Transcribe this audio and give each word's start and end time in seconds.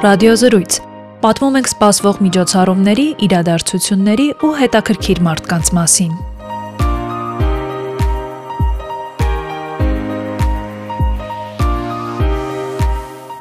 Ռադիոզրույց։ 0.00 0.76
Պատմում 1.20 1.56
ենք 1.60 1.66
սպասվող 1.68 2.20
միջոցառումների, 2.24 3.04
իրադարձությունների 3.26 4.28
ու 4.48 4.52
հետաքրքիր 4.62 5.22
մարդկանց 5.28 5.72
մասին։ 5.76 6.14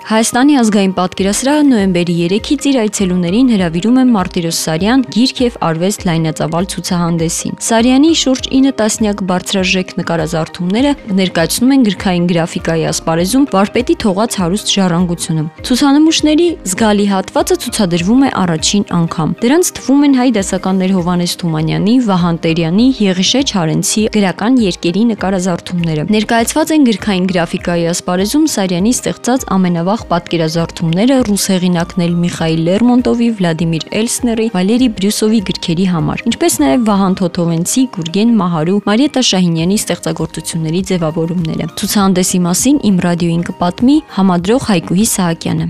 Հայաստանի 0.09 0.55
ազգային 0.57 0.93
պատկերասրահը 0.97 1.65
նոյեմբերի 1.67 2.13
3-ից 2.17 2.63
իր 2.65 2.77
այցելուներին 2.81 3.49
հրավիրում 3.53 3.97
է 4.01 4.05
Մարտիրոս 4.09 4.61
Սարյան 4.65 5.01
գիրք 5.13 5.41
եւ 5.43 5.57
արվեստ 5.67 6.05
լայնածավալ 6.07 6.67
ցուցահանդեսին։ 6.73 7.59
Սարյանի 7.61 8.09
շուրջ 8.17 8.49
9 8.57 8.71
տասնյակ 8.79 9.21
բարձրաժեք 9.29 9.93
նկարազարդումները 9.99 10.93
ներկայացնում 11.19 11.73
են 11.75 11.83
գրքային 11.85 12.25
գրաֆիկայի 12.33 12.87
ասպարեզում 12.89 13.45
վարպետի 13.53 13.95
թողած 14.01 14.39
հարուստ 14.41 14.73
ժառանգությունը։ 14.79 15.43
Ցուցանմուշների 15.69 16.49
զգալի 16.73 17.05
հատվածը 17.13 17.59
ցուցադրվում 17.69 18.25
է 18.25 18.33
առաջին 18.49 18.83
անգամ։ 18.97 19.37
Դրանց 19.45 19.71
թվում 19.77 20.03
են 20.09 20.17
հայ 20.17 20.27
դասականներ 20.39 20.95
Հովանես 20.97 21.37
Թումանյանի, 21.43 21.95
Վահան 22.09 22.41
Տերյանի, 22.49 22.87
Եղիշե 23.05 23.41
Չարենցի 23.53 24.03
գրական 24.17 24.59
երկերի 24.65 25.05
նկարազարդումները։ 25.13 26.09
Ներկայացված 26.17 26.75
են 26.79 26.89
գրքային 26.89 27.29
գրաֆիկայի 27.29 27.89
ասպարեզում 27.93 28.49
Սարյանի 28.57 28.93
ստեղծած 28.97 29.47
ամենավաղ 29.59 29.98
ուրախ 29.99 30.07
պատկերազարդումները 30.09 31.15
ռուս 31.27 31.45
հեղինակներ 31.51 32.11
Միխայիլ 32.23 32.61
Լերմոնտովի, 32.67 33.27
Վլադիմիր 33.39 33.85
Էլսների, 33.99 34.45
Վալերի 34.53 34.87
Բրյուսովի 34.99 35.41
գրքերի 35.49 35.87
համար, 35.93 36.23
ինչպես 36.29 36.55
նաև 36.63 36.85
Վահան 36.87 37.17
Թոթովենցի, 37.19 37.83
Գուրգեն 37.97 38.31
Մահարու, 38.39 38.79
Մարիետա 38.87 39.25
Շահինյանի 39.31 39.81
ստեղծագործությունների 39.83 40.81
ձևավորումները։ 40.93 41.69
Ցուցահանդեսի 41.83 42.41
մասին 42.47 42.81
իմ 42.91 43.03
ռադիոին 43.09 43.45
կպատմի 43.51 43.99
համադրող 44.19 44.71
Հայկուհի 44.71 45.11
Սահակյանը։ 45.17 45.69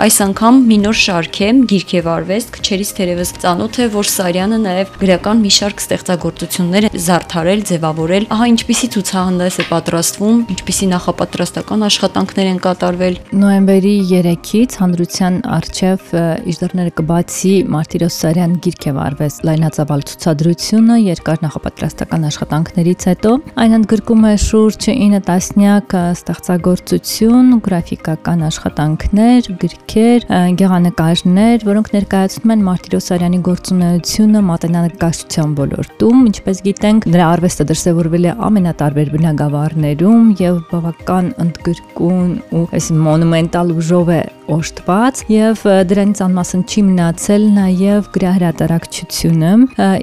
Այս 0.00 0.16
անգամ 0.24 0.58
մի 0.64 0.76
նոր 0.80 0.96
շարք 0.96 1.38
է, 1.44 1.48
գիրք 1.68 1.90
եւ 1.92 2.06
արվեստ, 2.08 2.50
քչերից 2.54 2.90
թերևս 2.96 3.30
ծանոթ 3.42 3.78
է, 3.84 3.86
որ 3.92 4.06
Սարյանը 4.08 4.58
նաեւ 4.62 4.94
գրական 4.96 5.42
մի 5.44 5.50
շարք 5.56 5.82
ստեղծագործություններ 5.84 6.86
զարդարել, 7.04 7.64
ձևավորել։ 7.68 8.26
Ահա 8.32 8.46
ինչպիսի 8.48 8.88
ցուցահանդես 8.94 9.58
է 9.60 9.66
պատրաստվում, 9.68 10.38
ինչպիսի 10.56 10.88
նախապատրաստական 10.94 11.84
աշխատանքներ 11.90 12.48
են 12.48 12.60
կատարվել։ 12.64 13.18
Նոյեմբերի 13.44 13.92
3-ից 14.08 14.78
հանդրության 14.80 15.36
արչև 15.60 16.08
իր 16.48 16.62
դռները 16.64 16.94
կբացի 16.96 17.52
Մարտիրոս 17.76 18.18
Սարյան 18.24 18.56
գիրք 18.64 18.88
եւ 18.88 19.02
արվեստ 19.04 19.46
լայնածավալ 19.50 20.06
ցուցադրությունը 20.08 20.98
երկար 21.10 21.44
նախապատրաստական 21.44 22.26
աշխատանքներից 22.30 23.06
հետո 23.10 23.36
այն 23.60 23.78
ընդգրկում 23.82 24.26
է 24.30 24.34
շուրջ 24.48 24.90
9 24.96 25.22
տասնյակ 25.28 25.96
ստեղծագործություն, 26.00 27.54
գրաֆիկական 27.68 28.48
աշխատանքներ, 28.48 29.52
գրք 29.60 29.89
գրքեր, 29.90 30.24
գեղանկարներ, 30.54 31.64
որոնք 31.66 31.88
ներկայացնում 31.96 32.52
են 32.54 32.60
Մարտիրոս 32.62 33.08
Սարյանի 33.10 33.40
գործունեությունը 33.48 34.42
մատենանկարչության 34.46 35.56
ոլորտում, 35.58 36.20
ինչպես 36.30 36.62
գիտենք, 36.68 37.08
նրա 37.10 37.28
արվեստը 37.34 37.66
դրսևորվել 37.72 38.28
է 38.30 38.34
ամենատարբեր 38.50 39.14
բնագավառներում 39.16 40.28
եւ 40.46 40.60
բավական 40.70 41.32
ընդգրկուն 41.46 42.30
ու 42.54 42.66
այս 42.78 42.92
մոնումենտալ 43.10 43.74
ուժով 43.80 44.14
է 44.14 44.22
օժտված 44.50 45.20
եւ 45.30 45.62
դրանից 45.90 46.20
անմասն 46.24 46.62
չի 46.66 46.82
մնացել 46.88 47.44
նաեւ 47.54 48.08
գրահրատարակչությունը։ 48.16 49.50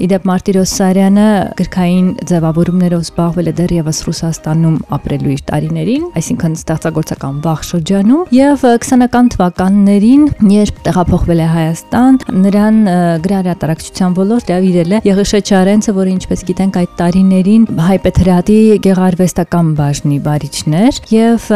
Իդեպ 0.08 0.28
Մարտիրոս 0.30 0.74
Սարյանը 0.78 1.28
գրքային 1.60 2.08
ձևավորումներով 2.32 3.04
զբաղվել 3.08 3.52
է 3.52 3.54
դեռևս 3.60 4.00
Ռուսաստանում 4.08 4.78
ապրելու 4.98 5.34
իր 5.36 5.44
տարիներին, 5.52 6.08
այսինքն 6.22 6.58
ստեղծագործական 6.62 7.42
վաղ 7.44 7.66
շրջանում 7.72 8.32
եւ 8.38 8.66
20-ական 8.72 9.32
թվականներին, 9.78 10.24
երբ 10.50 10.78
տեղափոխվել 10.86 11.42
է 11.44 11.48
Հայաստան, 11.54 12.16
նրան 12.42 12.78
գրահրատարակչության 13.22 14.14
ոլորտ 14.18 14.50
հրավիրել 14.50 14.96
է 14.98 15.00
Եղիշե 15.06 15.40
Չարենցը, 15.46 15.94
որը 15.98 16.14
ինչպես 16.18 16.44
գիտենք 16.48 16.80
այդ 16.82 16.92
տարիներին 16.98 17.68
հայ 17.88 17.98
պետրատի 18.06 18.58
գեղարվեստական 18.88 19.70
բաժնի 19.78 20.18
բարիչներ 20.26 21.00
եւ 21.14 21.48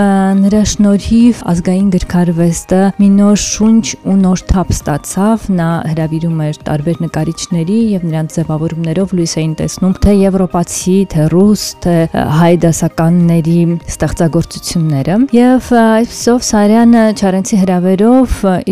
նրա 0.42 0.62
շնորհիվ 0.72 1.42
ազգային 1.52 1.90
գրքարվեստը 1.96 2.82
մի 3.02 3.10
նոր 3.18 3.42
շունչ 3.42 3.86
ու 4.06 4.18
նոր 4.22 4.44
թափ 4.52 4.74
ստացավ, 4.76 5.50
նա 5.58 5.70
հրավիրում 5.92 6.46
էր 6.46 6.62
տարբեր 6.70 7.02
նկարիչների 7.08 7.80
եւ 7.96 8.06
նրանց 8.12 8.38
ձևավորումներով 8.38 9.16
լույս 9.18 9.36
էին 9.42 9.56
տեսնում 9.62 9.98
թե 10.06 10.16
եվրոպացի, 10.22 10.98
թե 11.16 11.28
ռուս, 11.34 11.66
թե 11.82 11.96
հայ 12.42 12.54
դասականների 12.66 13.60
ստեղծագործությունները 13.92 15.20
եւ 15.42 15.72
այսով 15.82 16.48
Սարյանը 16.52 17.06
Չարենցի 17.22 17.62
հրավերով 17.62 18.11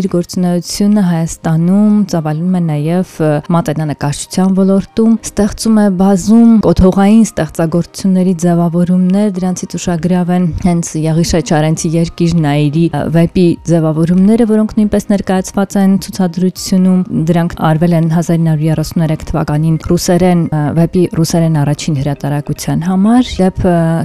իր 0.00 0.06
գործունեությունը 0.12 1.02
Հայաստանում 1.10 1.94
ծավալում 2.12 2.54
է 2.58 2.60
նաեւ 2.66 3.12
մատենանկարչության 3.54 4.54
ոլորտում, 4.58 5.14
ստեղծում 5.30 5.78
է 5.80 5.86
բազում 6.00 6.52
կոթողային 6.66 7.24
ստեղծագործությունների 7.28 8.34
ձևավորումներ, 8.44 9.28
դրանցից 9.38 9.76
ուշագրավ 9.80 10.32
են 10.36 10.44
հենց 10.64 10.90
Եղիշե 11.04 11.40
Չարենցի 11.50 11.90
երկիրն 11.94 12.48
այրի 12.50 12.84
վեպի 13.16 13.46
ձևավորումները 13.70 14.48
որոնք 14.50 14.74
նույնպես 14.80 15.08
ներկայացված 15.10 15.76
են 15.80 15.96
ցուցադրությունում, 16.04 17.00
դրանք 17.30 17.56
արվել 17.70 17.96
են 18.00 18.10
1933 18.10 19.26
թվականին 19.30 19.76
ռուսերեն 19.90 20.42
վեպի 20.80 21.04
ռուսերեն 21.16 21.58
առաջին 21.60 21.98
հրատարակության 22.00 22.84
համար։ 22.88 23.32
Դեպ 23.40 23.60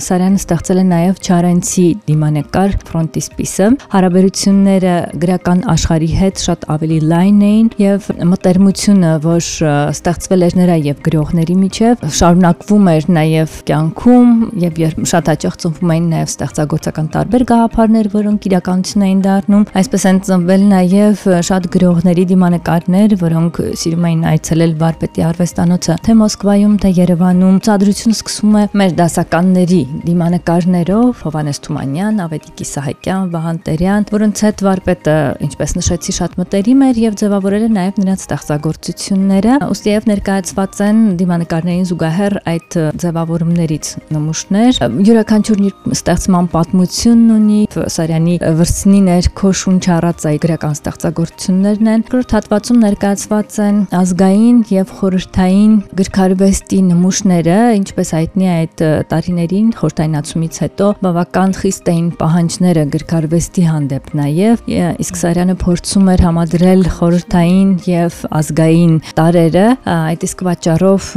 Սարյանը 0.06 0.42
ստեղծել 0.42 0.82
է 0.82 0.86
նաև 0.92 1.22
Չարենցի 1.26 1.88
դիմանկար 2.10 2.76
ֆրոնտիսպիսը։ 2.90 3.70
Հարաբերությունները 3.96 4.96
գրական 5.24 5.64
աշխարհի 5.76 6.12
հետ 6.20 6.44
շատ 6.46 6.68
ավելի 6.76 7.00
լայն 7.16 7.40
էին 7.50 7.72
եւ 7.82 8.10
մտերմությունը, 8.36 9.14
որ 9.26 9.50
ստեղծվել 9.96 10.46
էր 10.50 10.58
նրա 10.60 10.78
եւ 10.92 11.02
գրողների 11.08 11.58
միջև, 11.64 12.06
շարունակվում 12.20 12.92
էր 12.96 13.10
նաեւ 13.16 13.58
կյանքում 13.72 14.36
եւ 14.66 14.84
շատ 15.16 15.34
հաճախ 15.34 15.60
ծնվում 15.66 15.96
էին 15.96 16.08
նաեւ 16.16 16.32
ստեղծագործական 16.36 17.10
տարբեր 17.16 17.48
գաղափարներ, 17.56 18.12
որոնք 18.16 18.50
իրականություն 18.52 19.06
էին 19.06 19.26
դառնում։ 19.26 19.68
Այս 19.76 19.86
Այսպես 19.86 20.06
են 20.10 20.18
ծնվել 20.26 20.64
նաև 20.66 21.20
շատ 21.46 21.66
գրողների 21.72 22.24
դիմանկարներ, 22.32 23.12
որոնք 23.22 23.58
սիրում 23.78 24.08
էին 24.10 24.24
այցելել 24.32 24.72
Վարպետի 24.82 25.24
արվեստանոցը, 25.28 25.98
թե 26.08 26.16
Մոսկվայում, 26.22 26.74
թե 26.82 26.90
Երևանում։ 26.98 27.60
Ցադրությունը 27.68 28.18
սկսվում 28.18 28.58
է 28.58 28.64
մեր 28.82 28.96
դասականների 28.98 29.80
դիմանկարներով՝ 30.10 31.22
Հովանես 31.30 31.62
Թումանյան, 31.68 32.20
Ավետիքի 32.26 32.68
Սահակյան, 32.72 33.30
Վահան 33.36 33.62
Տերյան, 33.70 34.08
որոնց 34.16 34.44
հետ 34.50 34.66
Վարպետը, 35.06 35.46
ինչպես 35.46 35.74
նշեցի, 35.78 36.14
շատ 36.16 36.36
մտերիմ 36.40 36.80
էր 36.86 36.98
եւ 36.98 37.16
ձևավորել 37.22 37.64
է 37.66 37.70
նաև 37.76 37.98
նրանց 38.02 38.22
ստեղծագործությունները։ 38.26 39.58
Ըստ 39.66 39.88
եւ 39.90 40.08
ներկայացված 40.10 40.80
են 40.86 41.02
դիմանկարներին 41.20 41.86
զուգահեռ 41.90 42.36
այդ 42.50 42.78
ձևավորումներից 43.04 43.90
նմուշներ։ 44.16 44.80
Յուրաքանչյուրն 45.06 45.68
իր 45.70 45.76
ստեղծման 45.96 46.50
պատմությունն 46.56 47.36
ունի։ 47.36 47.60
Սարյանի 47.96 48.36
վրցնի 48.56 49.02
ներքո 49.06 49.52
շունչ 49.62 49.84
առած 49.96 50.26
այ 50.26 50.38
գրական 50.46 50.76
ստեղծագործություններն 50.76 51.92
են։ 51.94 52.06
Երկրորդ 52.06 52.36
հատվածում 52.36 52.82
ներկայացված 52.86 53.60
են 53.66 53.78
ազգային 54.02 54.58
եւ 54.74 54.96
խորհրդային 54.96 55.74
գրքարվեստի 56.02 56.80
նմուշները, 56.90 57.60
ինչպես 57.76 58.14
հայտնի 58.16 58.46
է 58.46 58.56
այդ 58.56 58.86
տարիներին 59.12 59.70
խորհրդայնացումից 59.76 60.60
հետո 60.66 60.90
բավական 61.06 61.56
խիստ 61.60 61.92
էին 61.96 62.08
պահանջները 62.22 62.86
գրքարվեստի 62.96 63.66
հանդեպ 63.70 64.12
նաեւ, 64.16 64.66
իսկ 65.04 65.20
Սարյանը 65.22 65.56
փորձում 65.66 66.12
էր 66.16 66.26
համադրել 66.26 66.84
խորհրդային 66.96 67.70
եւ 67.90 68.20
ազգային 68.40 68.96
տարերը, 69.20 69.68
այդ 69.96 70.26
իսկ 70.30 70.46
պատճառով 70.50 71.10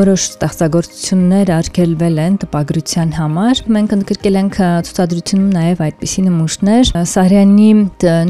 որոշ 0.00 0.26
ստեղծագործություններ 0.34 1.54
արգելվել 1.58 2.18
են 2.24 2.40
տպագրության 2.44 3.14
համար։ 3.20 3.62
Մենք 3.74 3.96
ընդգրկել 3.98 4.40
ենք 4.44 4.60
ցուցադրությունում 4.88 5.50
նաեւ 5.54 5.84
այդպիսի 5.84 6.26
նմուշներ։ 6.28 6.92
Սարյանը 7.14 7.32
Արյանի 7.34 7.70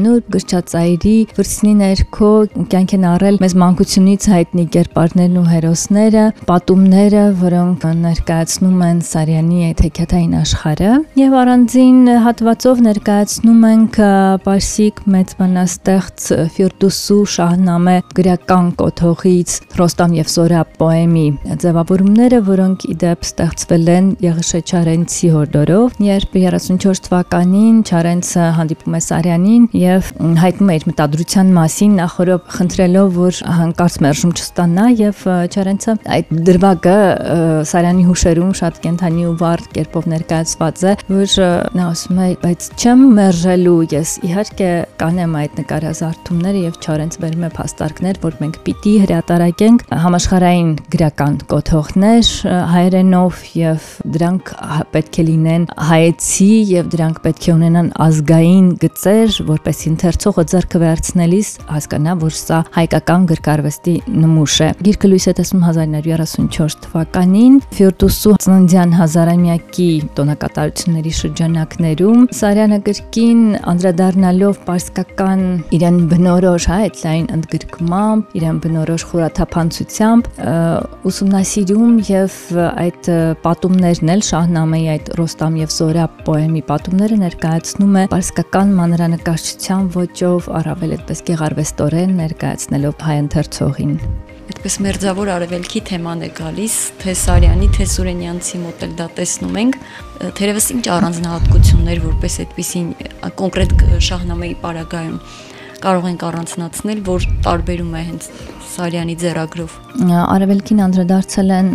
նուրբ 0.01 0.29
գրչածայրի 0.33 1.13
վրցնի 1.37 1.71
ներքո 1.79 2.29
կյանք 2.71 2.93
են 2.97 3.05
առել 3.09 3.37
մեզ 3.43 3.53
մանկությունից 3.61 4.25
հայտնի 4.31 4.65
կերպարներն 4.75 5.35
ու 5.39 5.43
հերոսները, 5.51 6.23
պատումները, 6.49 7.23
որոնք 7.41 7.85
ներկայացնում 8.01 8.83
են 8.89 8.99
Սարյանի 9.09 9.61
այդ 9.69 9.83
հեքիաթային 9.85 10.35
աշխարհը, 10.41 10.91
եւ 11.21 11.37
առանձին 11.41 12.01
հատվածով 12.25 12.83
ներկայացնում 12.89 13.65
ենք 13.71 14.01
Պարսիկ 14.45 14.99
մեծ 15.11 15.33
բանաստեղծ 15.39 16.25
Ֆիրդուսու 16.55 17.17
Շահնամե 17.35 17.95
գրական 18.17 18.67
կոթողից 18.79 19.55
Ռոստամ 19.79 20.15
եւ 20.17 20.29
Սորա 20.33 20.61
պոեմի 20.79 21.25
ձևավորումները, 21.63 22.39
որոնք 22.49 22.85
իդեպ 22.95 23.25
ստեղծվել 23.27 23.91
են 23.95 24.09
Եղիշե 24.25 24.61
Չարենցի 24.65 25.29
հորդորով, 25.35 25.97
երբ 26.05 26.37
34 26.45 27.03
թվականին 27.05 27.81
Չարենցը 27.85 28.47
հանդիպում 28.59 28.97
է 28.97 29.01
Սարյանին 29.05 29.67
եւ 29.81 30.11
հայտնում 30.41 30.71
է 30.73 30.77
իր 30.79 30.87
մտադրության 30.89 31.53
մասին 31.55 31.95
նախորդ 32.01 32.49
խնդրելով 32.55 33.11
որ 33.15 33.41
հանկարծ 33.59 33.97
մերժում 34.05 34.35
չստանա 34.35 34.85
եւ 35.01 35.23
Չարենցը 35.55 35.97
այդ 36.15 36.33
դրվագը 36.49 36.97
Սարյանի 37.71 38.07
հուշերում 38.09 38.53
շատ 38.61 38.81
կենթանի 38.85 39.27
ու 39.29 39.35
վառ 39.41 39.65
կերպով 39.75 40.09
ներկայացված 40.15 40.83
է 40.85 40.95
որ 41.11 41.35
նա 41.75 41.87
ասում 41.91 42.21
է 42.25 42.29
բայց 42.45 42.69
չեմ 42.75 43.05
մերժելու 43.19 43.77
ես 43.95 44.14
իհարկե 44.25 44.69
կանեմ 44.99 45.33
այդ 45.39 45.57
նկարազարդումները 45.59 46.61
եւ 46.65 46.77
Չորենց 46.85 47.17
վերում 47.23 47.45
է 47.45 47.49
փաստարկներ, 47.55 48.19
որ 48.23 48.35
մենք 48.41 48.57
պիտի 48.65 48.93
հրատարակենք 49.03 49.83
համաշխարային 50.05 50.71
գրական 50.95 51.37
կոթողներ 51.51 52.29
հայերենով 52.71 53.41
եւ 53.59 53.87
դրանք 54.15 54.51
պետք 54.95 55.19
է 55.19 55.25
լինեն 55.29 55.67
հայեցի 55.89 56.49
եւ 56.71 56.89
դրանք 56.95 57.21
պետք 57.25 57.45
է 57.45 57.53
ունենան 57.55 57.89
ազգային 58.05 58.67
գծեր, 58.85 59.35
որպես 59.49 59.81
ընթերցողը 59.91 60.45
ձեռքը 60.55 60.81
վերցնելիս 60.85 61.49
հասկանա, 61.75 62.15
որ 62.25 62.35
սա 62.39 62.61
հայկական 62.75 63.27
գրքարվեստի 63.31 63.95
նմուշ 64.25 64.55
է։ 64.65 64.69
Գիրքը 64.85 65.11
լույս 65.11 65.25
է 65.25 65.35
տեսնում 65.39 65.65
1934 65.69 66.77
թվականին 66.85 67.57
Ֆյորդուսու 67.75 68.35
ծննդյան 68.45 68.95
հազարամյակի 68.99 69.89
տոնակատարությունների 70.19 71.13
շրջանակներում 71.19 72.25
Սարյանը 72.39 72.79
գրքին 72.85 73.41
անդրադառնալով 74.05 74.57
պարսկական 74.67 75.39
իրեն 75.73 75.95
բնորոշ 76.11 76.65
հա 76.69 76.75
այդ 76.85 76.97
լայն 77.01 77.23
ընդգրկմամբ, 77.35 78.35
իրեն 78.37 78.59
բնորոշ 78.65 79.05
խորաթափանցությամբ 79.09 80.29
ուսումնասիրում 81.09 81.95
եւ 82.09 82.35
այդ 82.85 83.09
պատումներն 83.45 84.13
էլ 84.15 84.23
Շահնամեի 84.29 84.87
այդ 84.93 85.11
Ռոստամ 85.17 85.57
եւ 85.63 85.73
Զորա 85.79 86.05
պոեմի 86.29 86.63
պատումները 86.69 87.19
ներկայացնում 87.25 87.97
է 87.97 88.05
պարսկական 88.13 88.77
մանրանկարչության 88.83 89.91
ոճով 89.97 90.51
առավել 90.61 90.95
այդպես 90.99 91.25
գեղարվեստորեն 91.31 92.17
ներկայացնելով 92.21 93.05
հայ 93.09 93.19
ընթերցողին 93.25 93.99
այդպես 94.45 94.75
մերձավոր 94.85 95.29
արևելքի 95.35 95.81
թեման 95.89 96.19
է 96.25 96.29
գալիս, 96.37 96.75
թե 97.01 97.13
Սարյանի, 97.17 97.69
թե 97.73 97.87
Սուրենյանցի 97.93 98.59
մոտ 98.61 98.83
էլ 98.85 98.91
դա 98.99 99.07
տեսնում 99.17 99.57
ենք, 99.61 99.77
թերևս 100.37 100.67
ինչ 100.75 100.83
առանձնահատկություններ 100.95 102.01
որպես 102.05 102.37
այդպեսին 102.45 102.91
կոնկրետ 103.41 103.73
շահնամեի 104.09 104.55
պարագայում 104.61 105.17
կարող 105.85 106.09
ենք 106.11 106.27
առանձնացնել, 106.29 107.01
որ 107.09 107.25
տարբերում 107.45 107.95
է 107.95 108.03
հենց 108.11 108.29
Սարյանի 108.75 109.13
ձեռագրով։ 109.21 109.75
Արևելքին 109.95 110.79
անդրադարձել 110.83 111.51
են 111.55 111.67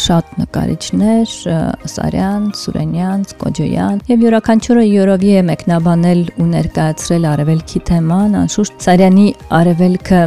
շատ 0.00 0.30
նկարիչներ՝ 0.40 1.32
Սարյան, 1.92 2.46
Սուրենյան, 2.56 3.24
Կոջոյան, 3.42 3.98
եւ 4.08 4.22
յուրաքանչյուրը 4.24 4.84
յուրովի 4.86 5.32
է 5.36 5.42
մեկնաբանել 5.50 6.22
ու 6.40 6.46
ներկայացրել 6.54 7.26
արևելքի 7.32 7.82
թեման, 7.90 8.38
անշուշտ 8.40 8.86
Սարյանի 8.86 9.26
արևելքը, 9.58 10.22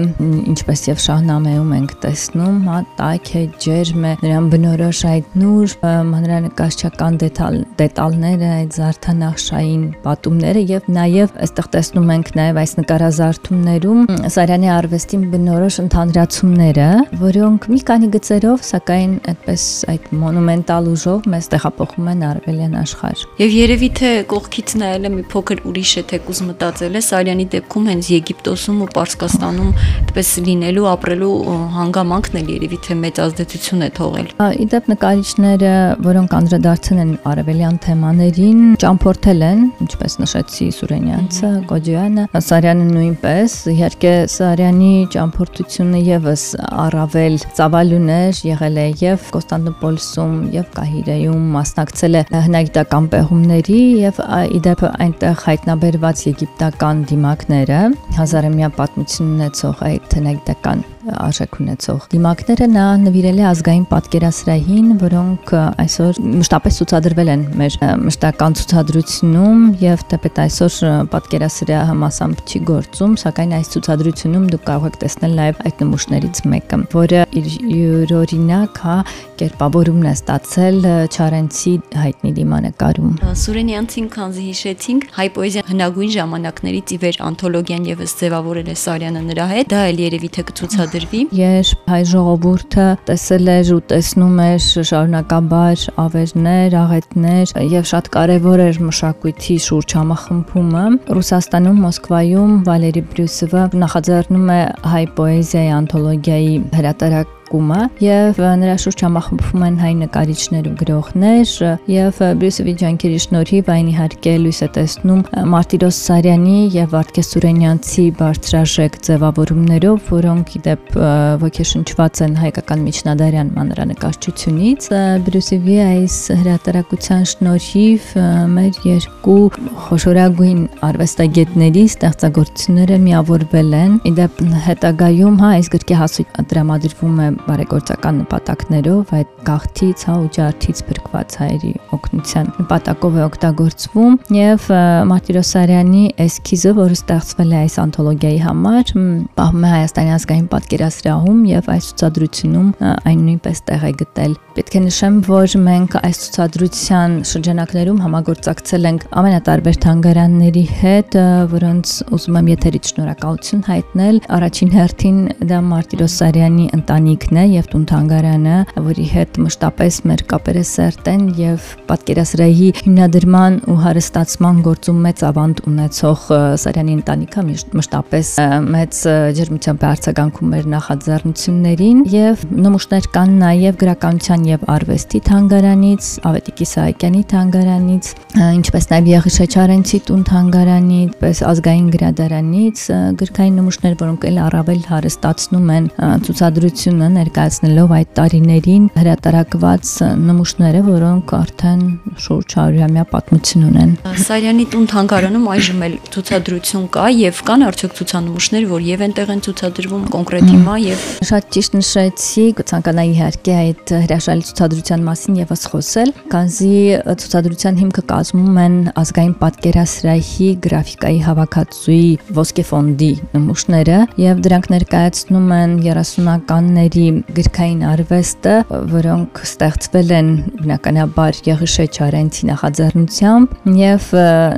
ինչպես 0.53 0.85
եւ 0.89 1.01
Շահնամեում 1.09 1.73
ենք 1.79 1.95
տեսնում, 2.05 2.59
հա, 2.69 2.77
տաք 2.99 3.31
է, 3.39 3.43
ջերմ 3.65 4.05
է, 4.05 4.13
նրան 4.21 4.51
բնորոշ 4.53 5.01
այդ 5.09 5.33
նուր, 5.41 5.75
մանրանկարչական 6.13 7.19
դետալ 7.25 7.59
դետալները, 7.81 8.53
այդ 8.59 8.77
զարդանախշային 8.77 9.83
պատումները 10.05 10.63
եւ 10.69 10.93
նաեւ 10.99 11.35
այստեղ 11.49 11.69
տեսնում 11.73 12.13
ենք 12.19 12.31
նաեւ 12.39 12.59
այս 12.59 12.73
նկարազարդումներում 12.79 14.01
Սարյանի 14.35 14.71
արվեստին 14.75 15.27
բնորոշ 15.33 15.79
ընդհանուր 15.85 16.18
զարգացումները, 16.19 16.87
որոնք 17.19 17.65
մի 17.71 17.79
քանի 17.87 18.07
գծերով, 18.11 18.63
սակայն 18.67 19.11
այդպես 19.31 19.63
այդ 19.91 20.07
մոնումենտալ 20.19 20.87
ուժով 20.91 21.27
մեզ 21.31 21.45
տեղափոխում 21.53 22.09
են 22.11 22.23
արևելյան 22.29 22.75
աշխարհ։ 22.79 23.23
Եվ 23.39 23.53
երևի 23.55 23.89
թե 23.99 24.09
կողքից 24.33 24.73
նայելը 24.81 25.11
մի 25.15 25.23
փոքր 25.31 25.61
ուրիշ 25.69 25.93
է 25.99 26.03
թեկուզ 26.09 26.41
մտածել 26.49 26.99
է 26.99 27.01
Սարյանի 27.07 27.45
դեպքում 27.55 27.87
հենց 27.89 28.09
Եգիպտոսում 28.19 28.81
ու 28.83 28.89
Պարսկաստանում 28.99 29.71
այդպես 29.79 30.29
լինելու, 30.49 30.87
ապրելու 30.89 31.31
հանգամանքն 31.79 32.39
էլ 32.39 32.51
երևի 32.59 32.79
թե 32.89 32.99
մեծ 32.99 33.21
ազդեցություն 33.23 33.79
է 33.79 33.89
թողել։ 33.99 34.29
Իդեպ 34.59 34.91
նկարիչները, 34.91 35.73
որոնք 36.09 36.35
անդրադարձել 36.39 36.99
են 36.99 37.13
արևելյան 37.29 37.79
թեմաներին, 37.85 38.61
ճամփորդել 38.83 39.43
են, 39.49 39.63
ինչպես 39.87 40.17
նշեցի 40.19 40.69
Սուրենյանցը, 40.79 41.51
Գոջյանը, 41.69 42.27
Սարյանը 42.49 42.87
նույնպես, 42.89 43.57
իհարկե 43.75 44.13
Սարյանի 44.35 44.93
ճամփորդությունը 45.15 46.03
եւս 46.09 46.43
առավել 46.85 47.37
ծավալուներ 47.57 48.41
եղել 48.49 48.79
է 48.83 48.85
եւ 49.01 49.25
Կոստանդնուպոլսում 49.35 50.35
եւ 50.55 50.69
Կահիրեում 50.77 51.47
մասնակցել 51.55 52.19
է 52.19 52.23
հնագիտական 52.49 53.09
պեղումների 53.15 53.81
եւ 54.03 54.21
իդեպ 54.59 54.85
այնտեղ 54.89 55.43
հայտնաբերված 55.47 56.23
եգիպտական 56.29 57.03
դիմակները 57.13 57.81
հազարամյա 58.19 58.71
պատմություն 58.79 59.35
ունեցող 59.39 59.83
այդ 59.89 60.17
հնագիտական 60.19 60.87
արժեք 61.19 61.57
ունեցող 61.63 62.07
դիմակները 62.13 62.67
նա 62.73 62.85
նվիրել 63.03 63.39
է 63.39 63.45
ազգային 63.49 63.85
պատկերասրահին, 63.93 64.87
որոնք 65.03 65.53
այսօր 65.85 66.19
մշտապես 66.39 66.79
ցուցադրվել 66.79 67.31
են 67.33 67.45
մեր 67.59 67.77
մշտական 68.05 68.57
ցուցադրությունում 68.59 69.63
եւ 69.83 70.05
թեպետ 70.13 70.41
այսօր 70.45 70.77
պատկերասրահը 71.13 71.95
մասամբ 72.03 72.43
չի 72.49 72.61
գործում, 72.69 73.15
սակայն 73.23 73.55
այս 73.59 73.71
ցուցադրությունում 73.75 74.47
դուք 74.53 74.63
կարող 74.69 74.89
եք 74.89 74.99
տեսնել 75.03 75.33
նաեւ 75.39 75.63
այդ 75.69 75.83
նմուշներից 75.83 76.41
մեկը, 76.53 76.79
որը 76.93 77.23
իր 77.39 77.49
յուրօրինակ 77.69 78.81
հա 78.89 78.97
կերպավորումն 79.39 80.09
է 80.09 80.13
ստացել 80.19 80.79
Չարենցի 81.09 81.73
հայտնի 81.99 82.31
դիմանկարում։ 82.39 83.13
Սուրենյանցին 83.39 84.07
քանզի 84.15 84.43
հիշեցինք, 84.49 85.07
հայ 85.15 85.27
պոեզիա 85.37 85.63
հնագույն 85.69 86.11
ժամանակներից 86.15 86.93
ի 86.95 86.97
վեր 87.03 87.19
անթոլոգիան 87.29 87.87
եւս 87.89 88.15
ձևավորել 88.19 88.69
է 88.69 88.75
Սարյանը 88.83 89.23
նրա 89.29 89.47
հետ, 89.53 89.69
դա 89.71 89.81
էլ 89.89 90.01
երևի 90.03 90.29
թե 90.35 90.45
կցուցադրի 90.49 90.98
տրվի։ 90.99 91.19
Երբ 91.31 91.89
հայ 91.89 91.99
ժողովուրդը 92.09 92.85
տեսել 93.07 93.51
էր 93.53 93.69
ու 93.75 93.79
տեսնում 93.91 94.39
էր 94.43 94.65
շարունակաբար 94.89 95.85
ավերներ, 96.03 96.75
աղետներ 96.79 97.53
եւ 97.71 97.87
շատ 97.93 98.11
կարեւոր 98.15 98.63
էր 98.65 98.81
մշակույթի 98.89 99.57
շուրջ 99.69 99.95
համախմբումը, 99.99 100.85
Ռուսաստանում 101.19 101.81
Մոսկվայում 101.87 102.53
Վալերի 102.67 103.05
Բրյուսովը 103.13 103.65
նախաձեռնում 103.85 104.53
է 104.59 104.61
հայ 104.93 105.03
պոեզիայի 105.19 105.75
անթոլոգիայի 105.79 106.55
հրատարակ 106.79 107.38
կումը 107.49 107.79
եւ 108.03 108.39
նրա 108.61 108.75
շուրջ 108.83 109.03
համախմբվում 109.05 109.63
են 109.67 109.77
հայ 109.83 109.91
նկարիչներ 109.99 110.67
ու 110.69 110.73
գրողներ 110.79 111.53
եւ 111.89 112.19
Բրյուսովի 112.39 112.73
ջանքերի 112.81 113.19
շնորհիվ 113.25 113.71
այն 113.73 113.89
իհարկե 113.93 114.33
լույս 114.43 114.59
է 114.59 114.69
տեսնում 114.77 115.21
Մարտիրոս 115.53 115.99
Սարյանի 116.09 116.57
եւ 116.75 116.93
Վարդգես 116.93 117.29
Սուրենյանցի 117.33 118.05
բարձրաժեք 118.19 118.97
ձևավորումներով, 119.09 119.99
որոնք 120.09 120.53
իդեպ 120.59 120.97
ոգեշնչված 121.43 122.21
են 122.25 122.37
հայկական 122.39 122.83
միջնադարյան 122.89 123.51
մանրանկարչությունից 123.59 124.89
Բրյուսովի 125.27 125.77
այս 125.89 126.17
հրատարակության 126.43 127.27
շնորհիվ 127.33 128.09
մեր 128.55 128.79
երկու 128.89 129.39
խոշորագույն 129.89 130.61
արվեստագետների 130.89 131.83
ստեղծագործությունները 131.89 132.99
միավորվել 133.09 133.75
են 133.79 133.97
իդեպ 134.13 134.41
հետագայում 134.69 135.39
հա 135.43 135.51
այս 135.59 135.71
գրքի 135.75 135.99
հասու 135.99 136.27
դրամադրվում 136.53 137.19
է 137.19 137.29
բարեգործական 137.47 138.19
նպատակներով 138.23 139.13
այդ 139.19 139.31
գաղթից, 139.47 140.03
հա 140.09 140.15
ու 140.19 140.29
ջարդից 140.35 140.81
փրկված 140.89 141.37
հայերի 141.39 141.71
օգնության 141.95 142.49
նպատակով 142.59 143.17
է 143.19 143.23
օգտագործվում 143.29 144.17
եւ 144.35 144.67
Մարտիրոսարյանի 145.09 146.03
էսքիզը, 146.25 146.73
որը 146.79 146.97
ստեղծվել 146.99 147.53
է 147.53 147.59
այս 147.59 147.77
անթոլոգիայի 147.85 148.41
համար, 148.45 148.93
պահվում 149.39 149.65
է 149.69 149.71
Հայաստանի 149.75 150.13
ազգային 150.19 150.47
պատկերասրահում 150.53 151.41
եւ 151.49 151.71
այս 151.75 151.89
ցուցադրությունում 151.89 152.69
այն 153.09 153.23
նույնպես 153.29 153.63
տեղ 153.69 153.85
է 153.89 153.93
գտել։ 154.03 154.37
Պետք 154.59 154.75
է 154.75 154.79
նշեմ, 154.83 155.17
որ 155.29 155.53
մենք 155.63 155.93
այս 155.99 156.17
ցուցադրության 156.25 157.13
շրջանակներում 157.29 157.99
համագործակցել 158.03 158.87
ենք 158.89 159.05
ամենատարբեր 159.21 159.77
թանգարանների 159.85 160.63
հետ, 160.79 161.17
որոնց 161.53 161.93
ուզում 162.17 162.39
եմ 162.39 162.49
եթերից 162.49 162.89
շնորհակալություն 162.91 163.63
հայտնել։ 163.69 164.19
Առաջին 164.39 164.73
հերթին 164.75 165.19
դա 165.49 165.59
Մարտիրոսարյանի 165.69 166.65
ընտանիքն 166.79 167.28
է 167.37 167.43
եւ 167.53 167.67
տուն 167.69 167.85
թանգարանը, 167.91 168.57
որի 168.89 169.05
հետ 169.13 169.39
մշտապես 169.45 169.99
մեր 170.09 170.23
կապերը 170.31 170.63
սերտ 170.69 171.09
են 171.13 171.23
եւ 171.39 171.67
պատկերասրահի 171.89 172.69
հիմնադրման 172.79 173.57
ու 173.69 173.77
հարստացման 173.83 174.61
գործում 174.65 174.99
մեծ 175.05 175.23
ավանդ 175.29 175.61
ունեցող 175.69 176.25
Սարյանի 176.63 176.95
ընտանիքը 176.99 177.43
մշտապես 177.79 178.31
մեծ 178.69 178.99
ջերմությամբ 179.39 179.85
արձագանքում 179.89 180.55
էր 180.59 180.69
նախաձեռնություններին 180.73 182.01
եւ 182.13 182.43
նմուշներ 182.65 183.09
կան 183.15 183.35
նաեւ 183.43 183.79
գրականության 183.83 184.47
եւ 184.49 184.65
արվեստի 184.75 185.21
թանգարանից, 185.29 186.09
Ավետիքի 186.29 186.67
Սահակյանի 186.69 187.23
թանգարանից, 187.33 188.11
ինչպես 188.39 188.89
նաեւ 188.93 189.09
Եղիշե 189.09 189.47
Չարենցի 189.49 189.99
տուն 190.09 190.23
թանգարանից, 190.29 191.15
պես 191.19 191.41
ազգային 191.49 191.87
գրադարանից 191.95 192.83
գրքային 193.19 193.59
նմուշներ, 193.59 193.95
որոնք 193.99 194.27
էլ 194.29 194.39
առավել 194.45 194.81
հարստացնում 194.89 195.71
են 195.75 195.89
ցուցադրությունը, 196.25 197.09
ներկայացնելով 197.19 197.93
այդ 197.99 198.11
տարիներին 198.19 198.87
հրատարակված 198.99 199.93
նմուշները, 200.23 200.81
որոնք 200.89 201.33
արդեն 201.39 201.83
շուրջ 202.25 202.55
100-ամյա 202.59 203.05
պատմություն 203.13 203.67
ունեն։ 203.69 203.93
Սարյանի 204.23 204.65
տուն 204.73 204.89
թանգարանում 204.93 205.47
այժմ 205.53 205.85
էլ 205.89 205.95
ցուցադրություն 206.15 206.87
կա 206.95 207.05
եւ 207.19 207.43
կան 207.49 207.65
արդյոք 207.69 207.95
ցուցանմուշներ, 207.99 208.67
որ 208.69 208.87
եւ 208.89 209.03
այնտեղ 209.09 209.33
են 209.35 209.43
ցուցադրվում 209.49 210.03
կոնկրետ 210.15 210.49
հիմա 210.49 210.75
եւ 210.85 211.05
շատ 211.29 211.49
ճիշտ 211.55 211.77
նշեցի, 211.79 212.45
ցանկանայի 212.69 213.09
իհարկե 213.19 213.55
այդ 213.59 213.93
հրաշալի 214.05 214.45
ցուցադրության 214.49 215.05
մասին 215.09 215.37
եւս 215.39 215.63
խոսել, 215.73 216.11
քանզի 216.31 216.75
ցուցադրության 217.23 217.79
հիմքը 217.79 218.03
կազմում 218.09 218.59
են 218.63 218.75
ազգային 219.01 219.33
պատկերասրահի 219.41 220.49
գրաֆիկայի 220.65 221.19
հավաքածուի 221.25 222.05
ոսկե 222.39 222.65
ֆոնդի 222.69 223.11
նմուշները 223.35 223.97
եւ 224.23 224.43
դրանք 224.45 224.69
ներկայացնում 224.75 225.53
են 225.59 225.75
30-ականների 225.83 227.05
գրքային 227.37 227.81
արվեստը, 227.89 228.55
որոնք 228.93 229.41
ստեղծվել 229.47 230.13
են 230.19 230.31
բնականաբար 230.61 231.41
Եղիշե 231.49 231.85
Չարենցի 231.95 232.49
նախաձեռնությամբ 232.51 233.57
եւ 233.79 234.07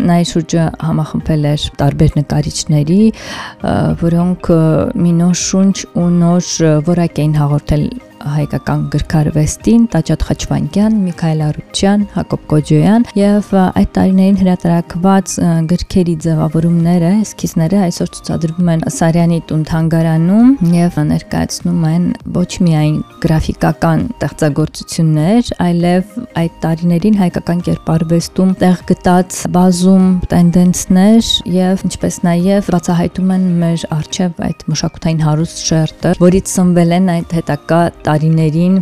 նա 0.10 0.20
իր 0.26 0.30
շուրջը 0.32 0.68
համախմբել 0.90 1.50
էր 1.56 1.66
տարբեր 1.82 2.16
նկարիչների, 2.22 3.02
որոնք 4.06 4.54
մի 5.08 5.18
նոր 5.24 5.36
շունչ 5.48 5.76
ու 5.96 6.08
նոր 6.22 6.56
որակ 6.92 7.22
էին 7.26 7.38
հաղորդել 7.42 7.86
հայկական 8.36 8.82
գրքարվեստին 8.94 9.84
Տաճատ 9.94 10.26
Խաչվանյան, 10.28 10.98
Միքայել 11.06 11.42
Արուչյան, 11.48 12.06
Հակոբ 12.16 12.44
Կոջոյան 12.52 13.06
եւ 13.18 13.50
այդ 13.62 13.92
տարիներին 13.98 14.40
հրատարակված 14.42 15.36
գրքերի 15.72 16.16
ձևավորումները, 16.26 17.12
էսքիզները 17.26 17.82
այսօր 17.88 18.12
ցուցադրվում 18.18 18.72
են 18.76 18.86
Սարյանի 18.98 19.40
տուն 19.52 19.64
թանգարանում 19.72 20.52
եւ 20.76 21.00
ներկայացնում 21.12 21.86
են 21.92 22.06
ոչ 22.38 22.52
միայն 22.66 22.96
գրաֆիկական 23.26 24.06
ստեղծագործություններ, 24.12 25.52
այլև 25.66 26.16
այդ 26.42 26.58
տարիներին 26.66 27.20
հայկական 27.22 27.64
կերպարվեստում 27.68 28.54
տեղ 28.62 28.84
գտած 28.92 29.40
բազում 29.56 30.08
տենդենսներ 30.32 31.32
եւ 31.56 31.86
ինչպես 31.90 32.20
նաեւ 32.28 32.72
բացահայտում 32.76 33.34
են 33.36 33.46
մեր 33.62 33.86
արժեվ 33.98 34.42
այդ 34.48 34.66
մշակութային 34.72 35.22
հարուստ 35.26 35.62
շերտը, 35.72 36.14
որից 36.22 36.52
սնվել 36.56 36.96
են 36.98 37.12
այդ 37.16 37.36
հետակա 37.38 37.82
տարիներին 38.12 38.74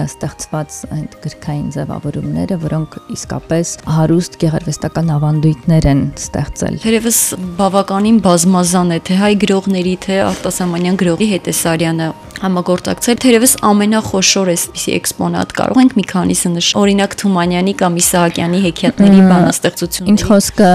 ստեղծված 0.00 0.76
այդ 0.96 1.12
գրքային 1.22 1.68
ձևավորումները, 1.76 2.56
որոնք 2.64 2.96
իսկապես 3.14 3.74
հարուստ 3.94 4.38
գեղարվեստական 4.42 5.12
ավանդույթներ 5.14 5.88
են 5.92 6.02
ստեղծել։ 6.18 6.80
Թերևս 6.82 7.20
բավականին 7.60 8.18
բազմազան 8.26 8.94
է 8.98 9.00
թե 9.06 9.20
հայ 9.22 9.32
գրողների, 9.46 9.94
թե 10.08 10.20
արտասահմանյան 10.26 11.00
գրողի 11.04 11.30
հետ 11.34 11.50
է 11.54 11.58
Սարյանը 11.62 12.08
համագործակցել, 12.44 13.18
թերևս 13.22 13.52
ամենախոշոր 13.64 14.50
էսպիսի 14.52 14.94
էքսպոնատ 14.98 15.52
կարող 15.58 15.80
ենք 15.80 15.94
մի 15.98 16.04
քանիսը 16.10 16.50
նշել։ 16.54 16.80
Օրինակ 16.82 17.14
Թումանյանի 17.22 17.74
կամ 17.80 17.98
Իսահակյանի 18.00 18.60
հեքիաթների 18.64 19.20
բանաստեղծությունները։ 19.30 20.12
Ինչ 20.14 20.26
խոսքը 20.28 20.70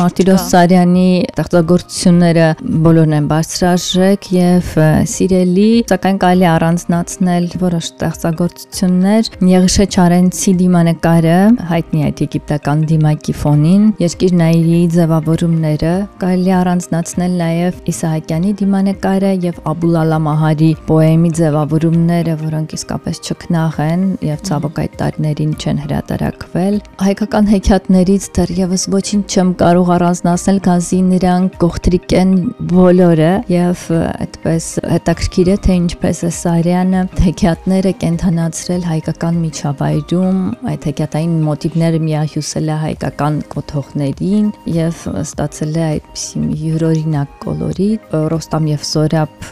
Մարտիրոս 0.00 0.46
Սարյանի 0.54 1.06
ստեղծագործությունները 1.34 2.48
բոլորն 2.88 3.16
են 3.18 3.28
բարձրաժեք 3.34 4.28
եւ 4.34 4.72
սիրելի, 5.14 5.68
սակայն 5.92 6.20
կարելի 6.24 6.48
առանձնացնել 6.54 7.33
որոշ 7.60 7.86
ստեղծագործություններ։ 7.90 9.28
Եղիշե 9.50 9.86
Չարենցի 9.94 10.52
դիմանկարը 10.60 11.38
հայտնի 11.70 12.00
է 12.04 12.10
եգիպտական 12.24 12.84
դիմակի 12.90 13.34
ֆոնին, 13.40 13.84
երկիր 14.00 14.34
նայիրի 14.40 14.80
ձևավորումները, 14.94 15.94
կարելի 16.22 16.52
առանձնացնել 16.58 17.34
նաեւ 17.40 17.80
Իսահակյանի 17.94 18.52
դիմանկարը 18.60 19.32
եւ 19.44 19.60
Աբուլալա 19.74 20.18
Մահարի 20.24 20.70
պոեմի 20.88 21.30
ձևավորումները, 21.40 22.36
որոնք 22.44 22.74
իսկապես 22.78 23.20
չքնաղ 23.24 23.78
են 23.84 24.04
եւ 24.28 24.44
ցավոք 24.48 24.80
այդ 24.84 24.96
տարիներին 25.02 25.52
չեն 25.58 25.82
հրատարակվել։ 25.84 26.78
Հայկական 27.04 27.50
հեքիաթներից 27.54 28.28
դեռևս 28.38 28.86
ոչինչ 28.94 29.24
չեմ 29.34 29.50
կարող 29.64 29.92
առանձնացնել, 29.94 30.58
քանզի 30.64 31.00
նրանք 31.10 31.58
գողտրիկ 31.64 32.14
են 32.20 32.34
բոլորը 32.74 33.32
եւ 33.54 33.84
այդպես 34.04 34.68
հետաքրքիր 34.94 35.50
է 35.54 35.56
թե 35.64 35.76
ինչպես 35.80 36.22
է 36.24 36.30
Սարյանը 36.38 37.02
հեքիաթները 37.24 37.90
կենթանացրել 38.02 38.82
հայկական 38.84 39.36
միջավայրում, 39.40 40.40
այդ 40.72 40.88
հեքիաթային 40.88 41.36
մոտիվները 41.46 42.00
միահյուսել 42.04 42.72
է 42.74 42.76
հայկական 42.82 43.38
կոթողներին 43.54 44.50
եւ 44.74 45.00
ստացել 45.22 45.78
է 45.78 45.84
այդպիսի 45.86 46.42
յուրօրինակ 46.64 47.38
կոլորիտ 47.46 48.18
Ռոստամ 48.34 48.68
եւ 48.74 48.84
Սորապ 48.90 49.48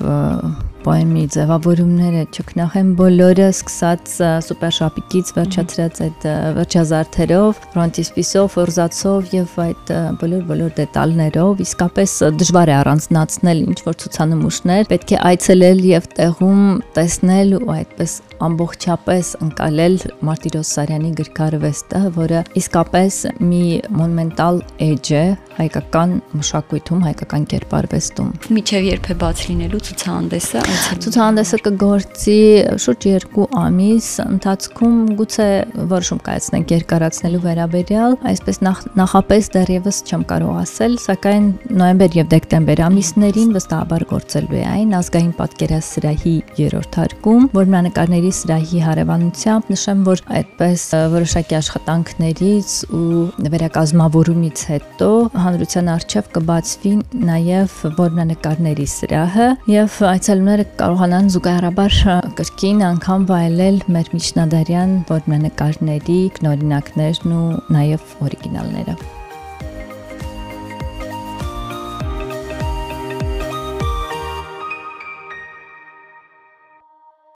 պոեմի 0.83 1.23
ձևավորումները 1.35 2.23
չքնախեն 2.33 2.89
բոլորը 2.99 3.47
սկսած 3.53 4.13
սուպեր 4.47 4.75
շապիկից 4.79 5.33
վերջացրած 5.37 6.01
այդ 6.07 6.27
վերջազարդերով, 6.59 7.61
ֆրոնտիսպիսով, 7.75 8.49
ֆորզացով 8.57 9.33
եւ 9.37 9.57
այդ 9.67 9.93
բոլոր 10.23 10.43
բոլոր 10.51 10.75
դետալներով 10.81 11.63
իսկապես 11.67 12.17
դժվար 12.43 12.73
է 12.73 12.77
առանձնացնել 12.83 13.63
ինչ 13.73 13.79
որ 13.87 13.99
ցուցանմուշներ, 14.03 14.91
պետք 14.93 15.15
է 15.15 15.23
այցելել 15.33 15.83
եւ 15.93 16.11
տեղում 16.19 16.63
տեսնել 16.99 17.57
ու 17.59 17.73
այդպես 17.79 18.17
ամբողջապես 18.43 19.29
ընկալել 19.47 19.97
Մարտիրոս 20.27 20.71
Սարյանի 20.77 21.11
գրքարվեստը, 21.21 22.01
որը 22.17 22.41
իսկապես 22.59 23.19
մի 23.43 23.63
մոնումենտալ 23.99 24.59
էջ 24.89 25.13
է 25.15 25.25
հայկական 25.61 26.17
մշակույթում, 26.41 27.05
հայկական 27.07 27.47
կերպարվեստում։ 27.53 28.33
Միջև 28.59 28.89
երբ 28.89 29.11
է 29.13 29.17
բաց 29.23 29.45
լինելու 29.53 29.83
ցուցահանդեսը, 29.89 30.65
Ցուցահանդեսը 30.73 31.59
կգործի 31.67 32.37
շուրջ 32.83 33.07
2 33.33 33.45
ամիս 33.63 34.09
ընթացքում 34.23 34.97
գուցե 35.19 35.47
որոշում 35.91 36.21
կայացնենք 36.27 36.73
երկարացնելու 36.73 37.41
վերաբերյալ, 37.43 38.17
այսպես 38.31 38.61
նախ, 38.67 38.81
նախապես 39.01 39.51
դեռևս 39.57 39.99
չեմ 40.09 40.25
կարող 40.33 40.61
ասել, 40.63 40.97
սակայն 41.03 41.49
նոյեմբեր 41.83 42.17
եւ 42.19 42.31
դեկտեմբեր 42.33 42.83
ամիսներին 42.87 43.53
վստահաբար 43.57 44.07
գործելու 44.13 44.61
է 44.63 44.65
այն 44.73 44.97
ազգային 45.03 45.33
պատկերասրահի 45.43 46.35
երրորդ 46.63 46.99
հարկում, 47.03 47.47
որմնանկարների 47.57 48.33
սրահի 48.39 48.83
հարևանությամբ 48.87 49.73
նշեմ, 49.73 50.03
որ 50.09 50.25
այդպես 50.41 50.87
որոշակի 51.13 51.59
աշխատանքներից 51.59 52.77
ու 52.93 53.51
վերակազմավորումից 53.53 54.65
հետո 54.73 55.11
հանրության 55.43 55.93
արչև 55.93 56.33
կբացվի 56.37 56.93
նաև 57.33 57.77
որմնանկարների 57.99 58.89
սրահը 58.93 59.49
եւ 59.73 59.99
այցելուները 60.13 60.62
դիտողները 60.63 60.79
կարողանան 60.79 61.31
զուգահեռաբար 61.35 61.95
կրկին 62.39 62.83
անգամ 62.89 63.25
վայելել 63.31 63.81
մեր 63.97 64.11
միջնադարյան 64.15 64.93
որմնանկարների, 65.11 66.21
կնորինակներն 66.39 67.35
ու 67.39 67.49
նաև 67.79 68.15
օրիգինալները։ 68.29 69.22